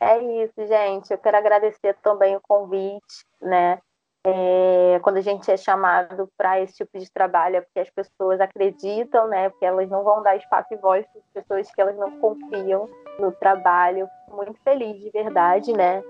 É 0.00 0.42
isso, 0.42 0.66
gente. 0.66 1.10
Eu 1.10 1.18
quero 1.18 1.36
agradecer 1.36 1.94
também 2.02 2.34
o 2.34 2.40
convite, 2.40 3.26
né? 3.42 3.78
É, 4.26 5.00
quando 5.02 5.16
a 5.16 5.22
gente 5.22 5.50
é 5.50 5.56
chamado 5.56 6.28
para 6.36 6.60
esse 6.60 6.74
tipo 6.74 6.98
de 6.98 7.10
trabalho, 7.10 7.56
é 7.56 7.60
porque 7.62 7.80
as 7.80 7.90
pessoas 7.90 8.38
acreditam, 8.38 9.28
né? 9.28 9.48
Porque 9.48 9.64
elas 9.64 9.88
não 9.88 10.04
vão 10.04 10.22
dar 10.22 10.36
espaço 10.36 10.68
e 10.72 10.76
voz 10.76 11.06
para 11.06 11.20
as 11.20 11.32
pessoas 11.32 11.74
que 11.74 11.80
elas 11.80 11.96
não 11.96 12.20
confiam 12.20 12.86
no 13.18 13.32
trabalho. 13.32 14.06
Muito 14.28 14.60
feliz, 14.62 15.00
de 15.00 15.10
verdade, 15.10 15.72
né? 15.72 16.02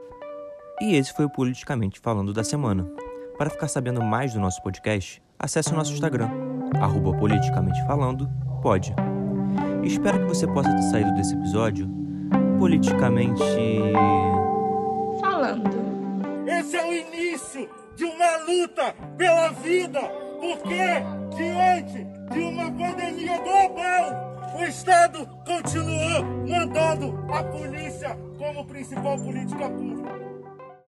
E 0.81 0.97
esse 0.97 1.13
foi 1.13 1.25
o 1.25 1.31
Politicamente 1.31 2.01
Falando 2.01 2.33
da 2.33 2.43
semana. 2.43 2.91
Para 3.39 3.49
ficar 3.49 3.69
sabendo 3.69 4.03
mais 4.03 4.35
do 4.35 4.41
nosso 4.41 4.61
podcast, 4.63 5.23
acesse 5.39 5.73
o 5.73 5.77
nosso 5.77 5.93
Instagram, 5.93 6.29
arroba 6.83 7.17
politicamente 7.17 7.83
falando, 7.87 8.29
pode. 8.61 8.93
Espero 9.85 10.19
que 10.19 10.27
você 10.27 10.47
possa 10.47 10.71
ter 10.71 10.83
saído 10.83 11.15
desse 11.15 11.35
episódio 11.35 11.89
politicamente. 12.59 13.43
falando. 15.21 15.71
Esse 16.47 16.77
é 16.77 16.85
o 16.87 16.93
início 16.93 17.80
de 18.01 18.07
uma 18.07 18.37
luta 18.39 18.95
pela 19.19 19.51
vida, 19.51 20.01
porque 20.41 21.37
diante 21.37 22.03
de 22.33 22.41
uma 22.41 22.73
pandemia 22.73 23.37
global, 23.41 24.55
o 24.59 24.65
Estado 24.65 25.29
continuou 25.45 26.25
mandando 26.49 27.15
a 27.31 27.45
polícia 27.45 28.17
como 28.39 28.65
principal 28.65 29.19
política 29.19 29.69
pública. 29.69 30.30